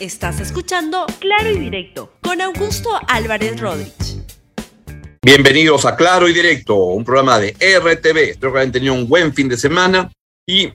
Estás 0.00 0.38
escuchando 0.38 1.06
Claro 1.18 1.50
y 1.50 1.58
Directo 1.58 2.12
con 2.22 2.40
Augusto 2.40 2.88
Álvarez 3.08 3.60
Rodríguez. 3.60 4.22
Bienvenidos 5.20 5.86
a 5.86 5.96
Claro 5.96 6.28
y 6.28 6.32
Directo, 6.32 6.76
un 6.76 7.04
programa 7.04 7.40
de 7.40 7.50
RTV. 7.54 8.16
Espero 8.16 8.52
que 8.52 8.58
hayan 8.60 8.70
tenido 8.70 8.94
un 8.94 9.08
buen 9.08 9.34
fin 9.34 9.48
de 9.48 9.56
semana 9.56 10.08
y 10.46 10.72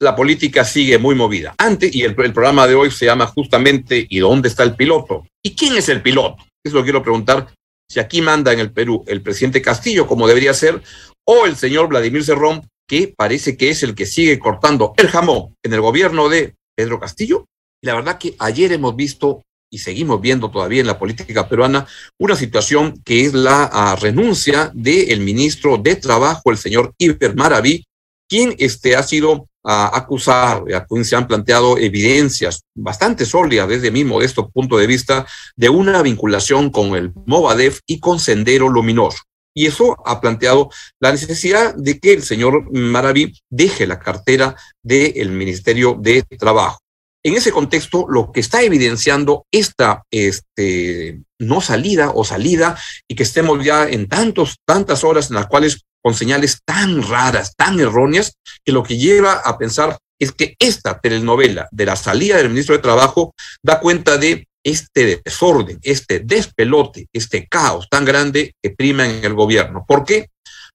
la 0.00 0.16
política 0.16 0.64
sigue 0.64 0.98
muy 0.98 1.14
movida. 1.14 1.54
Antes, 1.58 1.94
y 1.94 2.02
el, 2.02 2.16
programa 2.16 2.66
de 2.66 2.74
hoy 2.74 2.90
se 2.90 3.06
llama 3.06 3.28
justamente 3.28 4.04
¿Y 4.10 4.18
dónde 4.18 4.48
está 4.48 4.64
el 4.64 4.74
piloto? 4.74 5.28
¿Y 5.44 5.54
quién 5.54 5.76
es 5.76 5.88
el 5.88 6.02
piloto? 6.02 6.44
Eso 6.64 6.78
lo 6.78 6.82
quiero 6.82 7.04
preguntar. 7.04 7.46
Si 7.88 8.00
aquí 8.00 8.20
manda 8.20 8.52
en 8.52 8.58
el 8.58 8.72
Perú 8.72 9.04
el 9.06 9.22
presidente 9.22 9.62
Castillo, 9.62 10.08
como 10.08 10.26
debería 10.26 10.52
ser, 10.52 10.82
o 11.24 11.46
el 11.46 11.54
señor 11.54 11.86
Vladimir 11.86 12.24
Cerrón, 12.24 12.66
que 12.88 13.14
parece 13.16 13.56
que 13.56 13.70
es 13.70 13.84
el 13.84 13.94
que 13.94 14.06
sigue 14.06 14.40
cortando 14.40 14.92
el 14.96 15.06
jamón 15.06 15.54
en 15.62 15.72
el 15.72 15.80
gobierno 15.80 16.28
de 16.28 16.56
Pedro 16.76 16.98
Castillo. 16.98 17.46
La 17.86 17.94
verdad 17.94 18.18
que 18.18 18.34
ayer 18.40 18.72
hemos 18.72 18.96
visto 18.96 19.44
y 19.70 19.78
seguimos 19.78 20.20
viendo 20.20 20.50
todavía 20.50 20.80
en 20.80 20.88
la 20.88 20.98
política 20.98 21.48
peruana 21.48 21.86
una 22.18 22.34
situación 22.34 23.00
que 23.04 23.24
es 23.24 23.32
la 23.32 23.70
ah, 23.72 23.94
renuncia 23.94 24.72
del 24.74 25.20
ministro 25.20 25.78
de 25.78 25.94
Trabajo, 25.94 26.50
el 26.50 26.58
señor 26.58 26.94
Iber 26.98 27.36
Maraví, 27.36 27.86
quien 28.28 28.56
este, 28.58 28.96
ha 28.96 29.04
sido 29.04 29.46
ah, 29.62 29.92
acusado, 29.94 30.64
a 30.74 30.84
quien 30.84 31.04
se 31.04 31.14
han 31.14 31.28
planteado 31.28 31.78
evidencias 31.78 32.62
bastante 32.74 33.24
sólidas 33.24 33.68
desde 33.68 33.92
mi 33.92 34.02
modesto 34.02 34.48
punto 34.48 34.78
de 34.78 34.88
vista 34.88 35.24
de 35.54 35.68
una 35.68 36.02
vinculación 36.02 36.70
con 36.70 36.96
el 36.96 37.12
Movadef 37.24 37.78
y 37.86 38.00
con 38.00 38.18
Sendero 38.18 38.68
Luminoso. 38.68 39.18
Y 39.54 39.66
eso 39.66 39.96
ha 40.04 40.20
planteado 40.20 40.70
la 40.98 41.12
necesidad 41.12 41.72
de 41.76 42.00
que 42.00 42.14
el 42.14 42.24
señor 42.24 42.68
Maraví 42.72 43.32
deje 43.48 43.86
la 43.86 44.00
cartera 44.00 44.56
del 44.82 45.30
Ministerio 45.30 45.96
de 46.00 46.22
Trabajo. 46.22 46.80
En 47.26 47.34
ese 47.34 47.50
contexto, 47.50 48.06
lo 48.08 48.30
que 48.30 48.38
está 48.38 48.62
evidenciando 48.62 49.46
esta 49.50 50.04
este, 50.12 51.22
no 51.40 51.60
salida 51.60 52.12
o 52.14 52.22
salida 52.22 52.78
y 53.08 53.16
que 53.16 53.24
estemos 53.24 53.64
ya 53.64 53.88
en 53.88 54.06
tantos, 54.06 54.58
tantas 54.64 55.02
horas 55.02 55.28
en 55.28 55.34
las 55.34 55.48
cuales 55.48 55.82
con 56.00 56.14
señales 56.14 56.60
tan 56.64 57.02
raras, 57.02 57.54
tan 57.56 57.80
erróneas, 57.80 58.34
que 58.64 58.70
lo 58.70 58.84
que 58.84 58.96
lleva 58.96 59.32
a 59.32 59.58
pensar 59.58 59.98
es 60.20 60.30
que 60.30 60.54
esta 60.60 61.00
telenovela 61.00 61.66
de 61.72 61.86
la 61.86 61.96
salida 61.96 62.36
del 62.36 62.50
ministro 62.50 62.76
de 62.76 62.82
Trabajo 62.82 63.34
da 63.60 63.80
cuenta 63.80 64.18
de 64.18 64.46
este 64.64 65.20
desorden, 65.24 65.80
este 65.82 66.20
despelote, 66.20 67.08
este 67.12 67.48
caos 67.48 67.88
tan 67.90 68.04
grande 68.04 68.54
que 68.62 68.70
prima 68.70 69.04
en 69.04 69.24
el 69.24 69.34
gobierno. 69.34 69.84
¿Por 69.84 70.04
qué? 70.04 70.28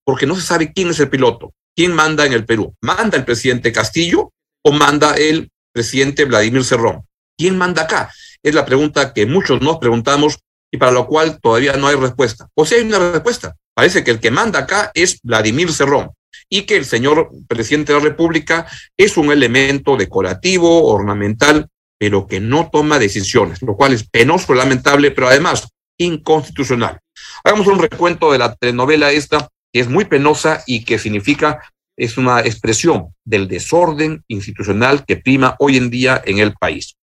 Porque 0.04 0.26
no 0.26 0.36
se 0.36 0.42
sabe 0.42 0.74
quién 0.74 0.90
es 0.90 1.00
el 1.00 1.10
piloto, 1.10 1.54
quién 1.78 1.94
manda 1.94 2.26
en 2.26 2.34
el 2.34 2.44
Perú. 2.44 2.76
¿Manda 2.82 3.18
el 3.18 3.24
presidente 3.24 3.72
Castillo 3.72 4.34
o 4.66 4.74
manda 4.74 5.16
el 5.16 5.50
presidente 5.74 6.26
Vladimir 6.26 6.64
Cerrón. 6.64 7.04
¿Quién 7.38 7.58
manda 7.58 7.84
acá? 7.84 8.12
Es 8.44 8.54
la 8.56 8.66
pregunta 8.66 9.14
que 9.14 9.26
muchos 9.26 9.62
nos 9.62 9.78
preguntamos 9.78 10.40
y 10.72 10.78
para 10.78 10.92
lo 10.92 11.08
cual 11.08 11.40
todavía 11.42 11.74
no 11.74 11.88
hay 11.88 11.96
respuesta. 11.96 12.48
O 12.56 12.66
si 12.66 12.76
hay 12.76 12.82
una 12.82 13.12
respuesta. 13.12 13.56
Parece 13.74 14.04
que 14.04 14.12
el 14.12 14.20
que 14.20 14.32
manda 14.32 14.60
acá 14.60 14.92
es 14.94 15.20
Vladimir 15.24 15.72
Cerrón 15.72 16.12
y 16.50 16.64
que 16.64 16.76
el 16.76 16.86
señor 16.86 17.30
presidente 17.48 17.94
de 17.94 18.00
la 18.00 18.06
República 18.06 18.68
es 18.98 19.18
un 19.18 19.32
elemento 19.32 19.96
decorativo, 19.96 20.86
ornamental, 20.86 21.68
pero 21.98 22.28
que 22.28 22.40
no 22.40 22.70
toma 22.72 23.00
decisiones, 23.00 23.62
lo 23.62 23.76
cual 23.76 23.94
es 23.94 24.08
penoso, 24.10 24.54
lamentable, 24.54 25.12
pero 25.12 25.28
además 25.28 25.70
inconstitucional. 25.98 27.00
Hagamos 27.44 27.68
un 27.68 27.80
recuento 27.80 28.32
de 28.32 28.40
la 28.40 28.56
telenovela 28.56 29.12
esta, 29.12 29.48
que 29.72 29.80
es 29.80 29.88
muy 29.88 30.06
penosa 30.06 30.64
y 30.66 30.84
que 30.84 31.00
significa 31.00 31.62
es 31.98 32.18
una 32.18 32.40
expresión 32.42 33.14
del 33.26 33.48
desorden 33.48 34.24
institucional 34.28 35.06
que 35.06 35.18
prima 35.18 35.56
hoy 35.60 35.78
en 35.78 35.90
día 35.90 36.22
en 36.26 36.40
el 36.40 36.54
país. 36.54 36.96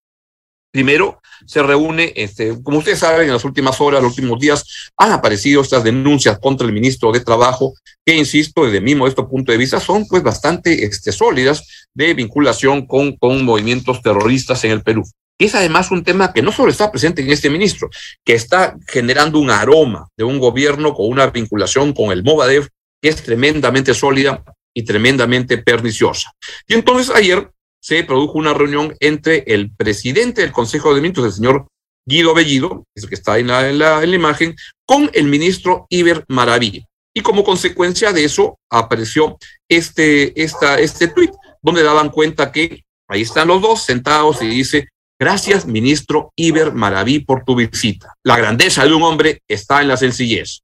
Primero, 0.70 1.20
se 1.46 1.62
reúne, 1.62 2.12
este, 2.14 2.62
como 2.62 2.78
ustedes 2.78 2.98
saben, 2.98 3.26
en 3.26 3.32
las 3.32 3.44
últimas 3.44 3.80
horas, 3.80 4.02
los 4.02 4.12
últimos 4.12 4.38
días, 4.38 4.90
han 4.98 5.12
aparecido 5.12 5.62
estas 5.62 5.82
denuncias 5.82 6.38
contra 6.38 6.66
el 6.66 6.74
ministro 6.74 7.10
de 7.10 7.20
Trabajo, 7.20 7.72
que, 8.04 8.14
insisto, 8.14 8.64
desde 8.64 8.80
mi 8.80 8.94
modesto 8.94 9.28
punto 9.28 9.50
de 9.50 9.58
vista, 9.58 9.80
son 9.80 10.06
pues 10.06 10.22
bastante 10.22 10.84
este, 10.84 11.10
sólidas 11.10 11.88
de 11.94 12.12
vinculación 12.12 12.86
con, 12.86 13.16
con 13.16 13.44
movimientos 13.44 14.02
terroristas 14.02 14.62
en 14.64 14.72
el 14.72 14.82
Perú. 14.82 15.04
Es 15.38 15.54
además 15.54 15.90
un 15.90 16.04
tema 16.04 16.32
que 16.32 16.42
no 16.42 16.52
solo 16.52 16.70
está 16.70 16.90
presente 16.90 17.22
en 17.22 17.30
este 17.30 17.48
ministro, 17.48 17.88
que 18.24 18.34
está 18.34 18.76
generando 18.88 19.38
un 19.38 19.50
aroma 19.50 20.08
de 20.16 20.24
un 20.24 20.38
gobierno 20.38 20.94
con 20.94 21.08
una 21.08 21.28
vinculación 21.28 21.92
con 21.92 22.10
el 22.10 22.24
Movadef 22.24 22.68
que 23.00 23.08
es 23.08 23.22
tremendamente 23.22 23.94
sólida 23.94 24.42
y 24.78 24.84
tremendamente 24.84 25.58
perniciosa. 25.58 26.30
Y 26.68 26.74
entonces 26.74 27.12
ayer 27.12 27.50
se 27.82 28.04
produjo 28.04 28.38
una 28.38 28.54
reunión 28.54 28.94
entre 29.00 29.42
el 29.48 29.74
presidente 29.74 30.42
del 30.42 30.52
Consejo 30.52 30.94
de 30.94 31.00
Ministros, 31.00 31.26
el 31.26 31.32
señor 31.32 31.66
Guido 32.06 32.32
Bellido, 32.32 32.84
es 32.94 33.02
el 33.02 33.08
que 33.08 33.16
está 33.16 33.40
en 33.40 33.48
la, 33.48 33.68
en 33.68 33.80
la, 33.80 34.04
imagen, 34.04 34.54
con 34.86 35.10
el 35.14 35.24
ministro 35.24 35.86
Iber 35.90 36.24
Maraví. 36.28 36.86
Y 37.12 37.22
como 37.22 37.42
consecuencia 37.42 38.12
de 38.12 38.22
eso 38.22 38.60
apareció 38.70 39.36
este, 39.68 40.40
esta, 40.40 40.78
este 40.78 41.08
tuit, 41.08 41.32
donde 41.60 41.82
daban 41.82 42.10
cuenta 42.10 42.52
que 42.52 42.84
ahí 43.08 43.22
están 43.22 43.48
los 43.48 43.60
dos 43.60 43.82
sentados 43.82 44.40
y 44.42 44.46
dice, 44.46 44.86
gracias 45.18 45.66
ministro 45.66 46.32
Iber 46.36 46.72
Maraví 46.72 47.18
por 47.18 47.42
tu 47.42 47.56
visita. 47.56 48.14
La 48.22 48.36
grandeza 48.36 48.84
de 48.84 48.94
un 48.94 49.02
hombre 49.02 49.42
está 49.48 49.82
en 49.82 49.88
la 49.88 49.96
sencillez. 49.96 50.60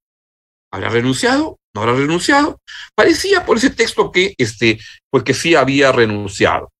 ¿Habrá 0.70 0.88
renunciado? 0.88 1.58
¿No 1.74 1.82
habrá 1.82 1.94
renunciado? 1.94 2.60
Parecía 2.94 3.44
por 3.44 3.56
ese 3.56 3.70
texto 3.70 4.12
que, 4.12 4.34
este, 4.38 4.78
pues 5.10 5.24
que 5.24 5.34
sí 5.34 5.56
había 5.56 5.90
renunciado. 5.90 6.70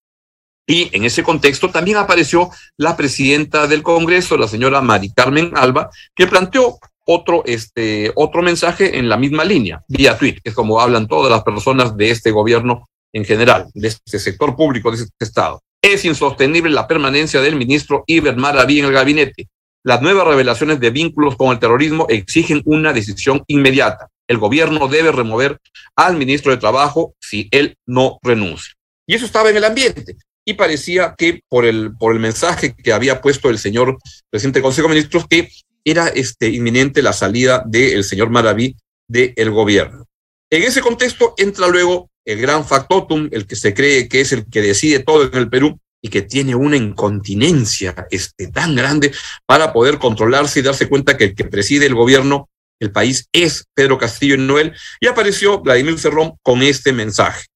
Y 0.66 0.88
en 0.96 1.04
ese 1.04 1.22
contexto 1.22 1.70
también 1.70 1.96
apareció 1.96 2.48
la 2.78 2.96
presidenta 2.96 3.66
del 3.66 3.82
Congreso, 3.82 4.36
la 4.36 4.48
señora 4.48 4.80
Mari 4.80 5.12
Carmen 5.12 5.50
Alba, 5.54 5.90
que 6.14 6.28
planteó 6.28 6.78
otro, 7.04 7.42
este, 7.44 8.12
otro 8.14 8.40
mensaje 8.40 8.96
en 8.96 9.08
la 9.08 9.16
misma 9.16 9.44
línea, 9.44 9.82
vía 9.88 10.16
tweet, 10.16 10.40
que 10.42 10.50
es 10.50 10.54
como 10.54 10.80
hablan 10.80 11.08
todas 11.08 11.30
las 11.30 11.42
personas 11.42 11.96
de 11.96 12.10
este 12.10 12.30
gobierno 12.30 12.88
en 13.12 13.24
general, 13.24 13.66
de 13.74 13.88
este 13.88 14.18
sector 14.18 14.56
público, 14.56 14.90
de 14.90 14.96
este 14.96 15.12
Estado. 15.18 15.60
Es 15.82 16.04
insostenible 16.04 16.70
la 16.70 16.86
permanencia 16.86 17.42
del 17.42 17.56
ministro 17.56 18.04
Iber 18.06 18.36
Maraví 18.36 18.78
en 18.78 18.86
el 18.86 18.92
gabinete. 18.92 19.48
Las 19.82 20.00
nuevas 20.00 20.26
revelaciones 20.26 20.80
de 20.80 20.90
vínculos 20.90 21.36
con 21.36 21.50
el 21.50 21.58
terrorismo 21.58 22.06
exigen 22.08 22.62
una 22.64 22.94
decisión 22.94 23.42
inmediata 23.48 24.08
el 24.28 24.38
gobierno 24.38 24.88
debe 24.88 25.12
remover 25.12 25.58
al 25.96 26.16
ministro 26.16 26.52
de 26.52 26.58
Trabajo 26.58 27.14
si 27.20 27.48
él 27.50 27.76
no 27.86 28.18
renuncia. 28.22 28.74
Y 29.06 29.14
eso 29.14 29.26
estaba 29.26 29.50
en 29.50 29.56
el 29.56 29.64
ambiente. 29.64 30.16
Y 30.46 30.54
parecía 30.54 31.14
que 31.16 31.40
por 31.48 31.64
el, 31.64 31.92
por 31.98 32.12
el 32.12 32.20
mensaje 32.20 32.74
que 32.74 32.92
había 32.92 33.20
puesto 33.20 33.50
el 33.50 33.58
señor 33.58 33.98
presidente 34.30 34.58
del 34.58 34.64
Consejo 34.64 34.88
de 34.88 34.94
Ministros, 34.94 35.26
que 35.28 35.48
era 35.84 36.08
este, 36.08 36.48
inminente 36.48 37.02
la 37.02 37.12
salida 37.12 37.62
del 37.66 38.04
señor 38.04 38.30
Maraví 38.30 38.76
del 39.08 39.50
gobierno. 39.50 40.06
En 40.50 40.62
ese 40.62 40.80
contexto 40.80 41.34
entra 41.36 41.68
luego 41.68 42.10
el 42.24 42.40
gran 42.40 42.64
factotum, 42.66 43.28
el 43.32 43.46
que 43.46 43.56
se 43.56 43.74
cree 43.74 44.08
que 44.08 44.20
es 44.20 44.32
el 44.32 44.46
que 44.46 44.62
decide 44.62 45.00
todo 45.00 45.24
en 45.24 45.34
el 45.34 45.50
Perú 45.50 45.78
y 46.02 46.08
que 46.08 46.22
tiene 46.22 46.54
una 46.54 46.76
incontinencia 46.76 48.06
este, 48.10 48.48
tan 48.48 48.74
grande 48.74 49.12
para 49.46 49.72
poder 49.72 49.98
controlarse 49.98 50.60
y 50.60 50.62
darse 50.62 50.88
cuenta 50.88 51.16
que 51.16 51.24
el 51.24 51.34
que 51.34 51.44
preside 51.44 51.86
el 51.86 51.94
gobierno 51.94 52.48
el 52.80 52.92
país 52.92 53.28
es 53.32 53.64
Pedro 53.74 53.98
Castillo 53.98 54.34
y 54.34 54.38
Noel, 54.38 54.74
y 55.00 55.06
apareció 55.06 55.60
Vladimir 55.60 55.98
Cerrón 55.98 56.36
con 56.42 56.62
este 56.62 56.92
mensaje. 56.92 57.46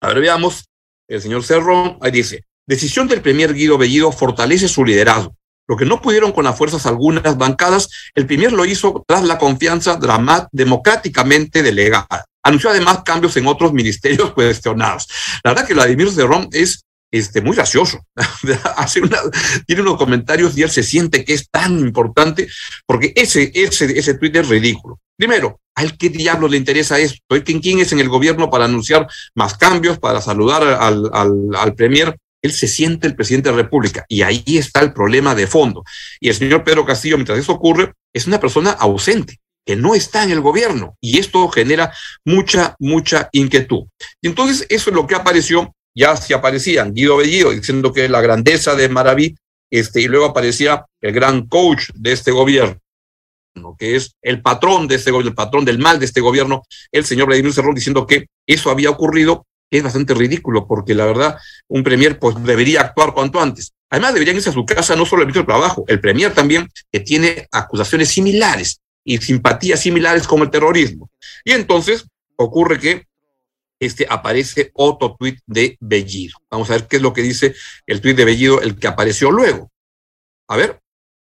Ahora 0.00 0.20
veamos, 0.20 0.68
el 1.08 1.22
señor 1.22 1.44
Cerrón 1.44 1.98
ahí 2.00 2.10
dice, 2.10 2.44
decisión 2.66 3.08
del 3.08 3.22
premier 3.22 3.54
Guido 3.54 3.78
Bellido 3.78 4.12
fortalece 4.12 4.68
su 4.68 4.84
liderazgo. 4.84 5.36
Lo 5.66 5.76
que 5.76 5.86
no 5.86 6.02
pudieron 6.02 6.32
con 6.32 6.44
las 6.44 6.58
fuerzas 6.58 6.84
algunas 6.84 7.38
bancadas, 7.38 7.88
el 8.14 8.26
premier 8.26 8.52
lo 8.52 8.66
hizo 8.66 9.02
tras 9.06 9.22
la 9.24 9.38
confianza 9.38 9.98
democráticamente 10.52 11.62
delegada. 11.62 12.26
Anunció 12.42 12.68
además 12.68 13.02
cambios 13.02 13.36
en 13.38 13.46
otros 13.46 13.72
ministerios 13.72 14.30
cuestionados. 14.34 15.08
La 15.42 15.52
verdad 15.52 15.66
que 15.66 15.74
Vladimir 15.74 16.10
Cerrón 16.10 16.48
es 16.52 16.84
este, 17.14 17.40
muy 17.40 17.54
gracioso. 17.54 18.04
Hace 18.76 19.00
una, 19.00 19.18
tiene 19.66 19.82
unos 19.82 19.96
comentarios 19.96 20.58
y 20.58 20.62
él 20.62 20.70
se 20.70 20.82
siente 20.82 21.24
que 21.24 21.34
es 21.34 21.48
tan 21.48 21.78
importante 21.78 22.48
porque 22.86 23.12
ese, 23.14 23.52
ese, 23.54 23.96
ese 23.96 24.14
tuit 24.14 24.34
es 24.34 24.48
ridículo. 24.48 24.98
Primero, 25.16 25.60
¿a 25.76 25.84
él 25.84 25.96
qué 25.96 26.08
diablos 26.08 26.50
le 26.50 26.56
interesa 26.56 26.98
esto? 26.98 27.20
¿Quién, 27.44 27.60
¿Quién 27.60 27.78
es 27.78 27.92
en 27.92 28.00
el 28.00 28.08
gobierno 28.08 28.50
para 28.50 28.64
anunciar 28.64 29.06
más 29.36 29.56
cambios, 29.56 30.00
para 30.00 30.20
saludar 30.20 30.64
al, 30.64 31.08
al, 31.12 31.32
al 31.56 31.74
Premier? 31.74 32.16
Él 32.42 32.52
se 32.52 32.66
siente 32.66 33.06
el 33.06 33.14
presidente 33.14 33.48
de 33.48 33.56
la 33.56 33.62
República 33.62 34.04
y 34.08 34.22
ahí 34.22 34.42
está 34.46 34.80
el 34.80 34.92
problema 34.92 35.36
de 35.36 35.46
fondo. 35.46 35.84
Y 36.18 36.30
el 36.30 36.34
señor 36.34 36.64
Pedro 36.64 36.84
Castillo, 36.84 37.16
mientras 37.16 37.38
eso 37.38 37.52
ocurre, 37.52 37.92
es 38.12 38.26
una 38.26 38.40
persona 38.40 38.72
ausente 38.72 39.38
que 39.64 39.76
no 39.76 39.94
está 39.94 40.24
en 40.24 40.30
el 40.30 40.40
gobierno 40.40 40.96
y 41.00 41.18
esto 41.20 41.48
genera 41.48 41.94
mucha, 42.24 42.74
mucha 42.80 43.28
inquietud. 43.30 43.84
Entonces 44.20 44.66
eso 44.68 44.90
es 44.90 44.96
lo 44.96 45.06
que 45.06 45.14
apareció 45.14 45.74
ya 45.94 46.16
se 46.16 46.34
aparecían 46.34 46.92
Guido 46.92 47.16
Bellido 47.16 47.50
diciendo 47.50 47.92
que 47.92 48.08
la 48.08 48.20
grandeza 48.20 48.74
de 48.74 48.88
Maraví, 48.88 49.36
este, 49.70 50.02
y 50.02 50.08
luego 50.08 50.26
aparecía 50.26 50.84
el 51.00 51.12
gran 51.12 51.46
coach 51.46 51.90
de 51.94 52.12
este 52.12 52.30
gobierno, 52.30 52.78
que 53.78 53.96
es 53.96 54.14
el 54.22 54.42
patrón 54.42 54.88
de 54.88 54.96
este 54.96 55.10
gobierno, 55.10 55.30
el 55.30 55.36
patrón 55.36 55.64
del 55.64 55.78
mal 55.78 55.98
de 55.98 56.06
este 56.06 56.20
gobierno, 56.20 56.62
el 56.90 57.04
señor 57.04 57.26
Vladimir 57.26 57.52
Cerrón, 57.52 57.74
diciendo 57.74 58.06
que 58.06 58.26
eso 58.46 58.70
había 58.70 58.90
ocurrido, 58.90 59.46
es 59.70 59.82
bastante 59.82 60.14
ridículo, 60.14 60.66
porque 60.66 60.94
la 60.94 61.06
verdad, 61.06 61.38
un 61.68 61.82
premier 61.82 62.18
pues 62.18 62.36
debería 62.42 62.80
actuar 62.80 63.12
cuanto 63.12 63.40
antes. 63.40 63.72
Además, 63.90 64.14
deberían 64.14 64.36
irse 64.36 64.50
a 64.50 64.52
su 64.52 64.64
casa 64.64 64.96
no 64.96 65.06
solo 65.06 65.22
el 65.22 65.26
ministro 65.26 65.42
de 65.42 65.46
Trabajo, 65.46 65.84
el 65.86 66.00
premier 66.00 66.32
también, 66.34 66.68
que 66.90 67.00
tiene 67.00 67.48
acusaciones 67.50 68.08
similares 68.08 68.80
y 69.04 69.18
simpatías 69.18 69.80
similares 69.80 70.26
como 70.26 70.44
el 70.44 70.50
terrorismo. 70.50 71.10
Y 71.44 71.52
entonces 71.52 72.04
ocurre 72.36 72.78
que 72.78 73.06
este, 73.84 74.06
aparece 74.08 74.70
otro 74.74 75.16
tuit 75.18 75.38
de 75.46 75.76
Bellido. 75.80 76.38
Vamos 76.50 76.70
a 76.70 76.74
ver 76.74 76.86
qué 76.86 76.96
es 76.96 77.02
lo 77.02 77.12
que 77.12 77.22
dice 77.22 77.54
el 77.86 78.00
tuit 78.00 78.16
de 78.16 78.24
Bellido, 78.24 78.60
el 78.60 78.78
que 78.78 78.88
apareció 78.88 79.30
luego. 79.30 79.70
A 80.48 80.56
ver, 80.56 80.80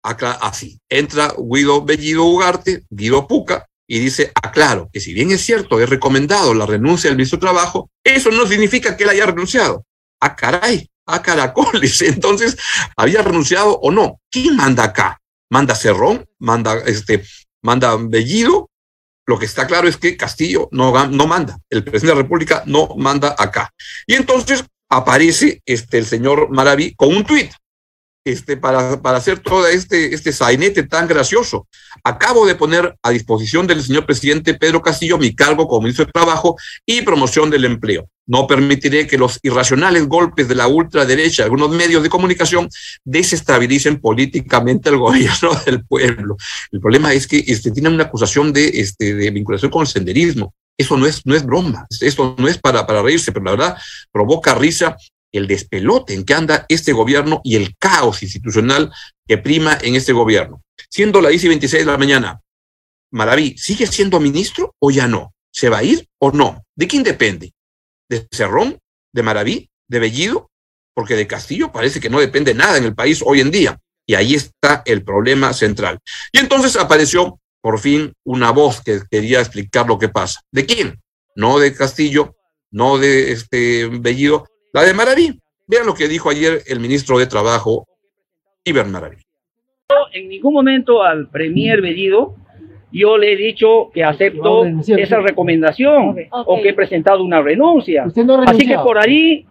acá, 0.03 0.33
así. 0.33 0.79
Entra 0.89 1.33
Guido 1.37 1.83
Bellido 1.83 2.25
Ugarte, 2.25 2.83
Guido 2.89 3.27
Puca, 3.27 3.67
y 3.87 3.99
dice, 3.99 4.31
aclaro 4.41 4.89
que 4.91 5.01
si 5.01 5.13
bien 5.13 5.31
es 5.31 5.41
cierto, 5.41 5.79
he 5.79 5.85
recomendado 5.85 6.53
la 6.53 6.65
renuncia 6.65 7.09
del 7.09 7.17
ministro 7.17 7.37
de 7.37 7.41
Trabajo, 7.41 7.89
eso 8.03 8.31
no 8.31 8.47
significa 8.47 8.95
que 8.95 9.03
él 9.03 9.09
haya 9.09 9.25
renunciado. 9.25 9.85
Ah, 10.21 10.35
caray, 10.35 10.89
a 11.05 11.21
caracoles. 11.21 12.01
Entonces, 12.01 12.57
¿había 12.95 13.21
renunciado 13.21 13.79
o 13.79 13.91
no? 13.91 14.21
¿Quién 14.29 14.55
manda 14.55 14.85
acá? 14.85 15.19
¿Manda 15.49 15.75
Cerrón? 15.75 16.25
¿Manda, 16.39 16.77
este, 16.85 17.23
manda 17.61 17.97
Bellido? 17.97 18.70
Lo 19.25 19.37
que 19.37 19.45
está 19.45 19.67
claro 19.67 19.87
es 19.87 19.97
que 19.97 20.17
Castillo 20.17 20.67
no, 20.71 21.07
no 21.07 21.27
manda, 21.27 21.57
el 21.69 21.83
presidente 21.83 22.07
de 22.07 22.15
la 22.15 22.21
República 22.23 22.63
no 22.65 22.95
manda 22.97 23.35
acá. 23.37 23.71
Y 24.07 24.15
entonces 24.15 24.65
aparece 24.89 25.61
este, 25.65 25.99
el 25.99 26.05
señor 26.05 26.49
Maraví 26.49 26.93
con 26.95 27.15
un 27.15 27.25
tuit 27.25 27.51
este, 28.23 28.57
para, 28.57 29.01
para 29.01 29.17
hacer 29.17 29.39
todo 29.39 29.67
este, 29.67 30.13
este 30.13 30.31
sainete 30.31 30.83
tan 30.83 31.07
gracioso. 31.07 31.67
Acabo 32.03 32.45
de 32.45 32.55
poner 32.55 32.95
a 33.01 33.09
disposición 33.09 33.67
del 33.67 33.83
señor 33.83 34.05
presidente 34.05 34.53
Pedro 34.53 34.81
Castillo 34.81 35.17
mi 35.17 35.33
cargo 35.33 35.67
como 35.67 35.81
ministro 35.81 36.05
de 36.05 36.11
Trabajo 36.11 36.55
y 36.85 37.01
promoción 37.01 37.49
del 37.49 37.65
empleo. 37.65 38.07
No 38.27 38.47
permitiré 38.47 39.07
que 39.07 39.17
los 39.17 39.39
irracionales 39.41 40.07
golpes 40.07 40.47
de 40.47 40.55
la 40.55 40.67
ultraderecha, 40.67 41.43
algunos 41.43 41.71
medios 41.71 42.03
de 42.03 42.09
comunicación, 42.09 42.69
desestabilicen 43.03 43.99
políticamente 43.99 44.89
el 44.89 44.97
gobierno 44.97 45.51
del 45.65 45.83
pueblo. 45.85 46.37
El 46.71 46.79
problema 46.79 47.13
es 47.13 47.27
que 47.27 47.43
este, 47.47 47.71
tienen 47.71 47.93
una 47.93 48.03
acusación 48.03 48.53
de, 48.53 48.67
este, 48.67 49.15
de 49.15 49.31
vinculación 49.31 49.71
con 49.71 49.81
el 49.81 49.87
senderismo. 49.87 50.53
Eso 50.77 50.97
no 50.97 51.05
es, 51.05 51.25
no 51.25 51.35
es 51.35 51.45
broma, 51.45 51.85
esto 51.99 52.35
no 52.39 52.47
es 52.47 52.57
para, 52.57 52.87
para 52.87 53.03
reírse, 53.03 53.31
pero 53.31 53.45
la 53.45 53.51
verdad 53.51 53.77
provoca 54.11 54.55
risa 54.55 54.95
el 55.31 55.47
despelote 55.47 56.13
en 56.13 56.25
que 56.25 56.33
anda 56.33 56.65
este 56.69 56.93
gobierno 56.93 57.41
y 57.43 57.55
el 57.55 57.75
caos 57.77 58.23
institucional 58.23 58.91
que 59.27 59.37
prima 59.37 59.77
en 59.81 59.95
este 59.95 60.13
gobierno. 60.13 60.61
Siendo 60.89 61.21
la 61.21 61.29
10 61.29 61.43
y 61.43 61.47
26 61.47 61.85
de 61.85 61.91
la 61.91 61.97
mañana, 61.97 62.41
Maraví, 63.11 63.57
¿sigue 63.57 63.87
siendo 63.87 64.19
ministro 64.19 64.75
o 64.79 64.89
ya 64.89 65.07
no? 65.07 65.33
¿Se 65.51 65.69
va 65.69 65.79
a 65.79 65.83
ir 65.83 66.07
o 66.19 66.31
no? 66.31 66.63
¿De 66.75 66.87
quién 66.87 67.03
depende? 67.03 67.53
¿De 68.09 68.27
Cerrón? 68.31 68.79
¿De 69.13 69.23
Maraví? 69.23 69.69
¿De 69.87 69.99
Bellido? 69.99 70.49
Porque 70.93 71.15
de 71.15 71.27
Castillo 71.27 71.71
parece 71.71 71.99
que 71.99 72.09
no 72.09 72.19
depende 72.19 72.53
nada 72.53 72.77
en 72.77 72.85
el 72.85 72.95
país 72.95 73.21
hoy 73.25 73.41
en 73.41 73.51
día. 73.51 73.79
Y 74.05 74.15
ahí 74.15 74.33
está 74.33 74.81
el 74.85 75.03
problema 75.03 75.53
central. 75.53 75.99
Y 76.31 76.39
entonces 76.39 76.75
apareció 76.75 77.39
por 77.61 77.79
fin 77.79 78.13
una 78.25 78.51
voz 78.51 78.81
que 78.81 79.01
quería 79.09 79.39
explicar 79.39 79.87
lo 79.87 79.99
que 79.99 80.09
pasa. 80.09 80.41
¿De 80.51 80.65
quién? 80.65 81.01
No 81.35 81.59
de 81.59 81.73
Castillo, 81.73 82.35
no 82.71 82.97
de 82.97 83.31
este 83.31 83.87
Bellido, 83.87 84.47
la 84.73 84.83
de 84.83 84.93
Maraví. 84.93 85.39
Vean 85.67 85.85
lo 85.85 85.93
que 85.93 86.07
dijo 86.07 86.29
ayer 86.29 86.61
el 86.67 86.79
ministro 86.79 87.17
de 87.17 87.27
Trabajo, 87.27 87.87
Iber 88.63 88.85
Maraví. 88.87 89.17
En 90.13 90.29
ningún 90.29 90.53
momento 90.53 91.03
al 91.03 91.29
premier 91.29 91.81
Bellido 91.81 92.35
yo 92.91 93.17
le 93.17 93.33
he 93.33 93.35
dicho 93.37 93.89
que 93.93 94.03
acepto 94.03 94.65
esa 94.65 95.19
recomendación 95.19 96.15
o 96.31 96.61
que 96.61 96.69
he 96.69 96.73
presentado 96.73 97.23
una 97.23 97.41
renuncia. 97.41 98.05
Así 98.45 98.67
que 98.67 98.75
por 98.75 98.97
ahí 98.97 99.45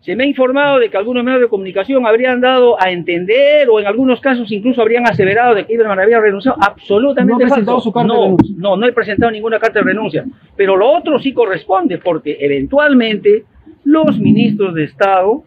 se 0.00 0.16
me 0.16 0.24
ha 0.24 0.26
informado 0.26 0.78
de 0.78 0.88
que 0.88 0.96
algunos 0.96 1.22
medios 1.24 1.42
de 1.42 1.48
comunicación 1.48 2.06
habrían 2.06 2.40
dado 2.40 2.80
a 2.80 2.90
entender 2.90 3.68
o 3.68 3.80
en 3.80 3.86
algunos 3.86 4.20
casos 4.20 4.50
incluso 4.50 4.80
habrían 4.80 5.06
aseverado 5.06 5.54
de 5.54 5.66
que 5.66 5.74
Iberman 5.74 5.98
había 5.98 6.20
renunciado. 6.20 6.56
Absolutamente 6.60 7.44
¿No 7.44 7.50
falso. 7.50 7.80
Su 7.80 7.92
carta 7.92 8.06
no, 8.06 8.14
de 8.14 8.20
renuncia? 8.22 8.56
no, 8.56 8.76
no 8.76 8.86
he 8.86 8.92
presentado 8.92 9.32
ninguna 9.32 9.58
carta 9.58 9.80
de 9.80 9.84
renuncia. 9.84 10.24
Pero 10.56 10.76
lo 10.76 10.90
otro 10.90 11.18
sí 11.18 11.34
corresponde 11.34 11.98
porque 11.98 12.38
eventualmente 12.40 13.44
los 13.84 14.18
ministros 14.18 14.74
de 14.74 14.84
Estado 14.84 15.44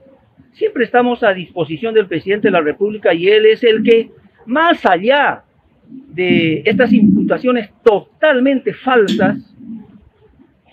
siempre 0.53 0.85
estamos 0.85 1.23
a 1.23 1.33
disposición 1.33 1.93
del 1.93 2.07
presidente 2.07 2.47
de 2.47 2.51
la 2.51 2.61
República 2.61 3.13
y 3.13 3.27
él 3.27 3.45
es 3.45 3.63
el 3.63 3.83
que, 3.83 4.11
más 4.45 4.85
allá 4.85 5.43
de 5.87 6.63
estas 6.65 6.93
imputaciones 6.93 7.69
totalmente 7.83 8.73
falsas 8.73 9.37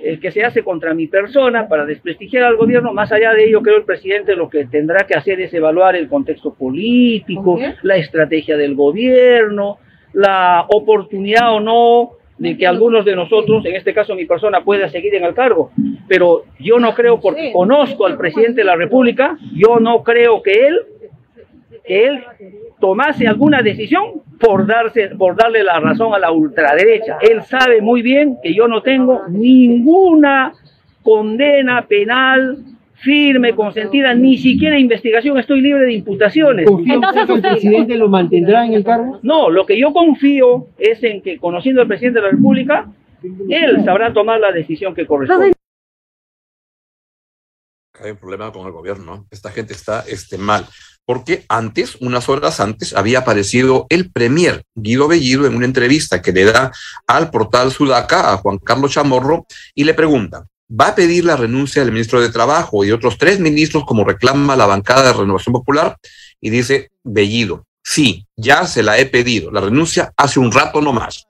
eh, 0.03 0.19
que 0.19 0.31
se 0.31 0.43
hace 0.43 0.63
contra 0.63 0.95
mi 0.95 1.09
persona 1.09 1.69
para 1.69 1.85
desprestigiar 1.85 2.45
al 2.45 2.57
gobierno, 2.57 2.95
más 2.95 3.13
allá 3.13 3.35
de 3.35 3.45
ello, 3.45 3.61
creo 3.61 3.77
el 3.77 3.85
presidente 3.85 4.35
lo 4.35 4.49
que 4.49 4.65
tendrá 4.67 5.07
que 5.07 5.15
hacer 5.15 5.41
es 5.41 5.53
evaluar 5.53 5.95
el 5.95 6.09
contexto 6.09 6.55
político, 6.55 7.59
la 7.83 7.97
estrategia 7.97 8.57
del 8.57 8.75
gobierno, 8.75 9.79
la 10.13 10.65
oportunidad 10.69 11.53
o 11.55 11.61
no 11.61 12.11
de 12.39 12.57
que 12.57 12.67
algunos 12.67 13.05
de 13.05 13.15
nosotros, 13.15 13.67
en 13.67 13.77
este 13.77 13.93
caso 13.93 14.15
mi 14.15 14.25
persona, 14.25 14.65
pueda 14.65 14.89
seguir 14.89 15.15
en 15.15 15.25
el 15.25 15.35
cargo. 15.35 15.71
Pero 16.11 16.43
yo 16.59 16.81
no 16.81 16.93
creo, 16.93 17.21
porque 17.21 17.53
conozco 17.53 18.05
al 18.05 18.19
presidente 18.19 18.63
de 18.63 18.65
la 18.65 18.75
República, 18.75 19.39
yo 19.55 19.79
no 19.79 20.03
creo 20.03 20.43
que 20.43 20.67
él, 20.67 20.81
que 21.87 22.05
él 22.05 22.25
tomase 22.81 23.29
alguna 23.29 23.63
decisión 23.63 24.23
por, 24.41 24.67
darse, 24.67 25.11
por 25.11 25.37
darle 25.37 25.63
la 25.63 25.79
razón 25.79 26.13
a 26.13 26.19
la 26.19 26.33
ultraderecha. 26.33 27.19
Él 27.21 27.43
sabe 27.43 27.81
muy 27.81 28.03
bien 28.03 28.39
que 28.43 28.53
yo 28.53 28.67
no 28.67 28.83
tengo 28.83 29.23
ninguna 29.29 30.53
condena 31.05 31.87
penal 31.87 32.59
firme, 32.95 33.55
consentida, 33.55 34.13
ni 34.13 34.37
siquiera 34.37 34.81
investigación, 34.81 35.39
estoy 35.39 35.61
libre 35.61 35.85
de 35.85 35.93
imputaciones. 35.93 36.67
¿Confía 36.69 36.95
Entonces 36.95 37.25
que 37.25 37.33
el 37.35 37.41
presidente 37.41 37.97
lo 37.97 38.09
mantendrá 38.09 38.67
en 38.67 38.73
el 38.73 38.83
cargo? 38.83 39.21
No, 39.23 39.49
lo 39.49 39.65
que 39.65 39.79
yo 39.79 39.93
confío 39.93 40.67
es 40.77 41.05
en 41.05 41.23
que, 41.23 41.39
conociendo 41.39 41.81
al 41.81 41.87
presidente 41.87 42.19
de 42.19 42.25
la 42.25 42.33
República, 42.33 42.89
él 43.49 43.85
sabrá 43.85 44.13
tomar 44.13 44.41
la 44.41 44.51
decisión 44.51 44.93
que 44.93 45.07
corresponde. 45.07 45.53
Hay 48.03 48.13
un 48.13 48.17
problema 48.17 48.51
con 48.53 48.67
el 48.67 48.73
gobierno. 48.73 49.17
¿no? 49.17 49.27
Esta 49.31 49.51
gente 49.51 49.73
está 49.73 50.05
este, 50.07 50.39
mal. 50.39 50.67
Porque 51.05 51.45
antes, 51.49 51.97
unas 52.01 52.29
horas 52.29 52.61
antes, 52.61 52.95
había 52.95 53.21
aparecido 53.21 53.87
el 53.89 54.11
premier 54.11 54.63
Guido 54.75 55.09
Bellido 55.09 55.47
en 55.47 55.57
una 55.57 55.67
entrevista 55.67 56.23
que 56.23 56.33
le 56.33 56.45
da 56.45 56.73
al 57.07 57.31
portal 57.31 57.73
Sudaca 57.73 58.33
a 58.33 58.37
Juan 58.37 58.59
Carlos 58.59 58.93
Chamorro 58.93 59.47
y 59.75 59.85
le 59.85 59.95
pregunta, 59.95 60.47
¿va 60.71 60.89
a 60.89 60.95
pedir 60.95 61.25
la 61.25 61.37
renuncia 61.37 61.83
del 61.83 61.93
ministro 61.93 62.21
de 62.21 62.29
Trabajo 62.29 62.85
y 62.85 62.93
otros 62.93 63.19
tres 63.19 63.41
ministros 63.41 63.85
como 63.85 64.05
reclama 64.05 64.57
la 64.57 64.67
bancada 64.67 65.05
de 65.05 65.13
Renovación 65.13 65.53
Popular? 65.53 65.97
Y 66.41 66.51
dice 66.51 66.91
Bellido, 67.03 67.67
sí, 67.83 68.27
ya 68.37 68.67
se 68.67 68.83
la 68.83 68.99
he 68.99 69.07
pedido, 69.07 69.51
la 69.51 69.61
renuncia 69.61 70.13
hace 70.17 70.39
un 70.39 70.53
rato 70.53 70.81
nomás. 70.81 71.27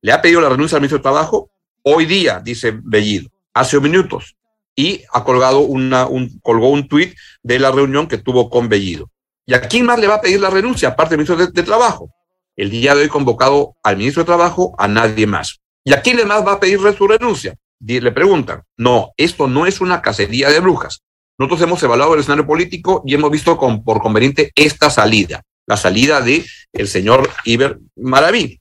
¿Le 0.00 0.12
ha 0.12 0.20
pedido 0.20 0.40
la 0.40 0.48
renuncia 0.48 0.76
al 0.76 0.82
ministro 0.82 0.98
de 0.98 1.02
Trabajo? 1.02 1.50
Hoy 1.82 2.04
día, 2.06 2.40
dice 2.42 2.76
Bellido, 2.82 3.30
hace 3.52 3.78
minutos 3.78 4.34
y 4.76 5.02
ha 5.12 5.24
colgado 5.24 5.60
una, 5.60 6.06
un, 6.06 6.38
colgó 6.40 6.68
un 6.68 6.88
tuit 6.88 7.14
de 7.42 7.58
la 7.58 7.70
reunión 7.70 8.08
que 8.08 8.18
tuvo 8.18 8.50
con 8.50 8.68
Bellido. 8.68 9.10
¿Y 9.46 9.54
a 9.54 9.62
quién 9.62 9.86
más 9.86 9.98
le 9.98 10.06
va 10.06 10.16
a 10.16 10.20
pedir 10.20 10.40
la 10.40 10.50
renuncia, 10.50 10.88
aparte 10.88 11.16
del 11.16 11.26
ministro 11.26 11.46
de, 11.46 11.62
Trabajo? 11.62 12.10
El 12.56 12.70
día 12.70 12.94
de 12.94 13.02
hoy 13.02 13.08
convocado 13.08 13.76
al 13.82 13.96
ministro 13.96 14.22
de 14.22 14.26
Trabajo, 14.26 14.74
a 14.78 14.88
nadie 14.88 15.26
más. 15.26 15.60
¿Y 15.84 15.92
a 15.92 16.00
quién 16.00 16.26
más 16.26 16.46
va 16.46 16.52
a 16.52 16.60
pedir 16.60 16.80
su 16.96 17.06
renuncia? 17.06 17.54
Le 17.80 18.12
preguntan. 18.12 18.62
No, 18.76 19.12
esto 19.16 19.46
no 19.46 19.66
es 19.66 19.80
una 19.80 20.00
cacería 20.00 20.48
de 20.48 20.60
brujas. 20.60 21.02
Nosotros 21.36 21.62
hemos 21.62 21.82
evaluado 21.82 22.14
el 22.14 22.20
escenario 22.20 22.46
político 22.46 23.02
y 23.04 23.14
hemos 23.14 23.30
visto 23.30 23.56
con, 23.58 23.84
por 23.84 24.00
conveniente 24.00 24.52
esta 24.54 24.88
salida, 24.88 25.42
la 25.66 25.76
salida 25.76 26.20
de 26.20 26.46
el 26.72 26.88
señor 26.88 27.28
Iber 27.44 27.80
Maraví. 27.96 28.60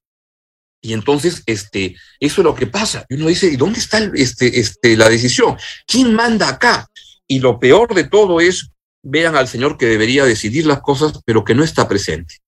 Y 0.86 0.92
entonces, 0.92 1.44
este, 1.46 1.96
eso 2.20 2.42
es 2.42 2.46
lo 2.46 2.54
que 2.54 2.68
pasa. 2.68 3.06
Y 3.08 3.16
uno 3.16 3.28
dice, 3.28 3.48
¿y 3.48 3.56
dónde 3.56 3.80
está 3.80 4.00
este, 4.14 4.60
este, 4.60 4.98
la 4.98 5.08
decisión? 5.08 5.56
¿Quién 5.88 6.14
manda 6.14 6.50
acá? 6.50 6.88
Y 7.26 7.40
lo 7.40 7.58
peor 7.58 7.96
de 7.96 8.04
todo 8.04 8.42
es, 8.42 8.70
vean 9.02 9.38
al 9.38 9.48
señor 9.48 9.78
que 9.78 9.86
debería 9.86 10.26
decidir 10.26 10.66
las 10.66 10.82
cosas, 10.82 11.22
pero 11.26 11.46
que 11.46 11.56
no 11.56 11.64
está 11.64 11.88
presente. 11.88 12.40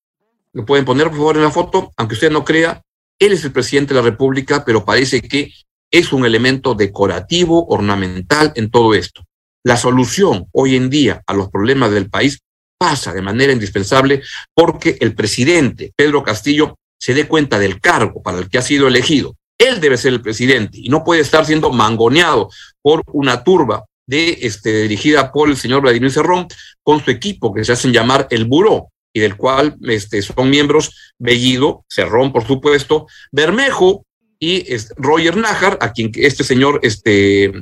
Lo 0.51 0.65
pueden 0.65 0.84
poner, 0.84 1.08
por 1.08 1.15
favor, 1.15 1.38
en 1.38 1.44
la 1.44 1.51
foto, 1.51 1.94
aunque 1.96 2.15
usted 2.15 2.30
no 2.30 2.44
crea, 2.44 2.82
él 3.20 3.32
es 3.32 3.46
el 3.46 3.54
presidente 3.54 3.94
de 3.94 4.01
la 4.01 4.06
República, 4.06 4.65
pero 4.65 4.84
parece 4.84 5.22
que 5.22 5.54
es 5.89 6.12
un 6.12 6.25
elemento 6.25 6.75
decorativo, 6.75 7.65
ornamental 7.68 8.51
en 8.56 8.70
todo 8.70 8.94
esto. 8.94 9.24
La 9.63 9.77
solución 9.77 10.48
hoy 10.51 10.75
en 10.75 10.89
día 10.89 11.24
a 11.25 11.34
los 11.34 11.50
problemas 11.50 11.92
del 11.92 12.10
país 12.10 12.39
pasa 12.77 13.13
de 13.13 13.22
manera 13.22 13.54
indispensable 13.54 14.22
porque 14.54 14.98
el 15.00 15.15
presidente 15.15 15.94
Pedro 15.96 16.22
Castillo 16.22 16.75
se 16.98 17.14
dé 17.14 17.28
cuenta 17.28 17.60
del 17.60 17.80
cargo 17.80 18.22
para 18.22 18.40
el 18.40 18.50
que 18.50 18.58
ha 18.58 18.62
sido 18.62 18.88
elegido. 18.88 19.36
Él 19.58 19.80
debe 19.80 19.98
ser 19.98 20.14
el 20.14 20.22
presidente 20.22 20.80
y 20.82 20.90
no 20.90 21.04
puede 21.04 21.22
estar 21.22 21.46
siendo 21.46 21.72
mangoneado 21.72 22.50
por 22.82 23.04
una 23.14 23.44
turba 23.44 23.86
de, 24.08 24.40
este, 24.42 24.84
dirigida 24.84 25.32
por 25.32 25.50
el 25.50 25.58
señor 25.58 25.82
Vladimir 25.82 26.12
Cerrón 26.12 26.48
con 26.84 27.04
su 27.04 27.12
equipo 27.12 27.54
que 27.54 27.64
se 27.64 27.72
hacen 27.72 27.94
llamar 27.94 28.28
el 28.30 28.46
Buró 28.46 28.90
y 29.14 29.22
del 29.22 29.38
cual 29.38 29.78
este, 29.84 30.22
son 30.22 30.50
miembros 30.50 31.14
Bellido, 31.18 31.86
Cerrón, 31.90 32.34
por 32.34 32.46
supuesto, 32.46 33.08
Bermejo 33.32 34.06
y 34.38 34.72
es 34.74 34.94
Roger 34.98 35.38
Najar, 35.38 35.78
a 35.82 35.94
quien 35.94 36.12
este 36.16 36.44
señor 36.44 36.82
este, 36.84 37.54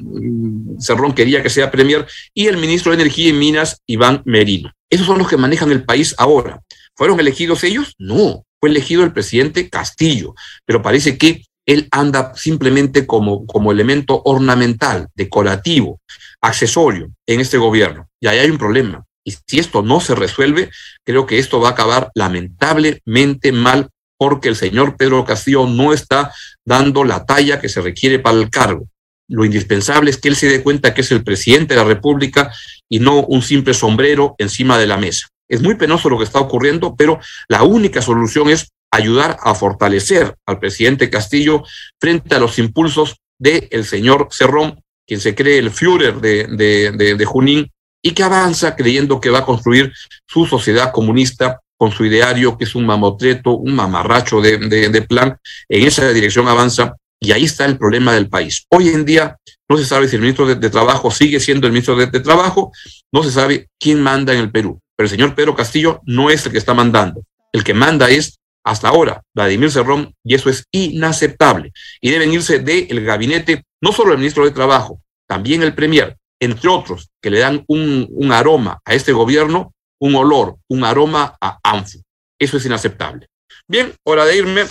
Cerrón 0.80 1.14
quería 1.14 1.44
que 1.44 1.52
sea 1.52 1.70
premier, 1.70 2.08
y 2.34 2.48
el 2.48 2.58
ministro 2.58 2.92
de 2.92 3.02
Energía 3.02 3.30
y 3.30 3.34
Minas, 3.34 3.82
Iván 3.86 4.24
Merino. 4.26 4.72
Esos 4.90 5.06
son 5.06 5.20
los 5.20 5.30
que 5.30 5.38
manejan 5.38 5.72
el 5.72 5.86
país 5.86 6.16
ahora. 6.18 6.62
¿Fueron 6.96 7.20
elegidos 7.20 7.64
ellos? 7.64 7.94
No, 8.00 8.44
fue 8.64 8.70
elegido 8.70 9.04
el 9.04 9.12
presidente 9.12 9.70
Castillo, 9.70 10.36
pero 10.66 10.82
parece 10.82 11.18
que 11.18 11.44
él 11.66 11.90
anda 11.92 12.32
simplemente 12.34 13.06
como, 13.06 13.46
como 13.46 13.74
elemento 13.74 14.22
ornamental, 14.24 15.10
decorativo, 15.16 16.00
accesorio 16.40 17.12
en 17.28 17.42
este 17.42 17.58
gobierno. 17.58 18.08
Y 18.22 18.28
ahí 18.28 18.40
hay 18.40 18.50
un 18.50 18.58
problema. 18.58 19.04
Y 19.26 19.32
si 19.32 19.60
esto 19.60 19.82
no 19.82 20.00
se 20.00 20.16
resuelve, 20.16 20.70
creo 21.04 21.26
que 21.26 21.40
esto 21.40 21.60
va 21.60 21.68
a 21.68 21.72
acabar 21.72 22.10
lamentablemente 22.16 23.52
mal 23.52 23.90
porque 24.18 24.48
el 24.48 24.56
señor 24.56 24.96
Pedro 24.96 25.26
Castillo 25.26 25.68
no 25.68 25.92
está 25.92 26.32
dando 26.64 27.04
la 27.04 27.26
talla 27.26 27.60
que 27.60 27.68
se 27.68 27.82
requiere 27.82 28.20
para 28.20 28.38
el 28.38 28.50
cargo. 28.50 28.88
Lo 29.28 29.44
indispensable 29.44 30.10
es 30.10 30.16
que 30.16 30.30
él 30.30 30.38
se 30.38 30.48
dé 30.48 30.64
cuenta 30.64 30.94
que 30.94 31.02
es 31.02 31.12
el 31.12 31.26
presidente 31.26 31.74
de 31.74 31.82
la 31.82 31.86
República 31.86 32.50
y 32.88 33.00
no 33.00 33.26
un 33.26 33.42
simple 33.42 33.74
sombrero 33.74 34.36
encima 34.38 34.78
de 34.78 34.88
la 34.88 34.96
mesa. 34.96 35.28
Es 35.54 35.62
muy 35.62 35.76
penoso 35.76 36.10
lo 36.10 36.18
que 36.18 36.24
está 36.24 36.40
ocurriendo, 36.40 36.96
pero 36.96 37.20
la 37.48 37.64
única 37.64 38.02
solución 38.02 38.50
es 38.50 38.72
ayudar 38.92 39.38
a 39.42 39.54
fortalecer 39.56 40.36
al 40.46 40.60
presidente 40.60 41.10
Castillo 41.10 41.64
frente 42.00 42.36
a 42.36 42.40
los 42.40 42.58
impulsos 42.60 43.18
del 43.40 43.68
el 43.72 43.86
señor 43.86 44.30
Cerrón, 44.32 44.82
quien 45.06 45.20
se 45.20 45.36
cree 45.36 45.60
el 45.60 45.72
Führer 45.72 46.22
de, 46.22 46.48
de, 46.48 47.16
de 47.16 47.26
Junín 47.26 47.70
y 48.02 48.12
que 48.12 48.24
avanza 48.24 48.76
creyendo 48.76 49.20
que 49.22 49.30
va 49.30 49.40
a 49.40 49.46
construir 49.46 49.94
su 50.28 50.46
sociedad 50.46 50.92
comunista 50.92 51.62
con 51.78 51.92
su 51.92 52.06
ideario, 52.06 52.58
que 52.58 52.66
es 52.66 52.76
un 52.76 52.86
mamotreto, 52.86 53.52
un 53.52 53.76
mamarracho 53.76 54.42
de, 54.42 54.58
de, 54.58 55.02
plan, 55.02 55.38
en 55.70 55.86
esa 55.86 56.10
dirección 56.12 56.48
avanza 56.48 56.96
y 57.20 57.32
ahí 57.32 57.46
está 57.46 57.66
el 57.66 57.78
problema 57.78 58.14
del 58.14 58.30
país. 58.30 58.66
Hoy 58.70 58.90
en 58.90 59.06
día 59.06 59.38
no 59.70 59.78
se 59.78 59.86
sabe 59.86 60.08
si 60.08 60.16
el 60.16 60.22
ministro 60.22 60.46
de, 60.46 60.70
Trabajo 60.70 61.12
sigue 61.12 61.40
siendo 61.40 61.68
el 61.68 61.74
ministro 61.74 61.96
de, 61.96 62.08
Trabajo, 62.20 62.72
no 63.12 63.24
se 63.24 63.32
sabe 63.32 63.68
quién 63.80 64.02
manda 64.02 64.34
en 64.34 64.40
el 64.40 64.52
Perú, 64.52 64.80
pero 64.96 65.06
el 65.06 65.10
señor 65.10 65.36
Pedro 65.36 65.56
Castillo 65.56 66.02
no 66.06 66.30
es 66.30 66.46
el 66.46 66.52
que 66.52 66.58
está 66.58 66.74
mandando. 66.74 67.24
El 67.52 67.64
que 67.64 67.74
manda 67.74 68.10
es, 68.10 68.40
hasta 68.64 68.88
ahora, 68.88 69.22
Vladimir 69.36 69.72
Cerrón, 69.72 70.14
y 70.24 70.36
eso 70.36 70.50
es 70.50 70.66
inaceptable. 70.72 71.72
Y 72.02 72.12
deben 72.12 72.32
irse 72.32 72.60
del 72.60 73.04
gabinete, 73.04 73.64
no 73.82 73.92
solo 73.92 74.14
el 74.14 74.20
ministro 74.20 74.46
de 74.46 74.52
Trabajo, 74.52 75.02
también 75.28 75.64
el 75.64 75.76
Premier, 75.76 76.18
entre 76.40 76.70
otros, 76.70 77.10
que 77.22 77.30
le 77.30 77.40
dan 77.40 77.64
un, 77.68 78.08
un 78.10 78.32
aroma 78.32 78.80
a 78.86 78.94
este 78.94 79.12
gobierno 79.12 79.74
un 80.04 80.16
olor, 80.16 80.58
un 80.68 80.84
aroma 80.84 81.38
a 81.40 81.60
ANFU. 81.64 82.02
Eso 82.38 82.58
es 82.58 82.66
inaceptable. 82.66 83.28
Bien, 83.70 83.94
hora 84.04 84.26
de 84.26 84.38
irme. 84.38 84.66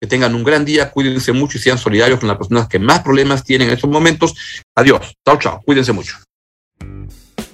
Que 0.00 0.08
tengan 0.08 0.34
un 0.34 0.42
gran 0.42 0.64
día, 0.64 0.90
cuídense 0.90 1.32
mucho 1.32 1.58
y 1.58 1.60
sean 1.60 1.78
solidarios 1.78 2.18
con 2.18 2.28
las 2.28 2.38
personas 2.38 2.66
que 2.68 2.78
más 2.78 3.00
problemas 3.02 3.44
tienen 3.44 3.68
en 3.68 3.74
estos 3.74 3.90
momentos. 3.90 4.34
Adiós. 4.74 5.14
Chao, 5.24 5.38
chao. 5.38 5.62
Cuídense 5.64 5.92
mucho. 5.92 6.16